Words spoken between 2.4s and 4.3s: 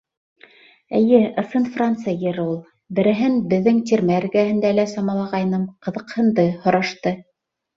ул. Береһен беҙҙең тирмә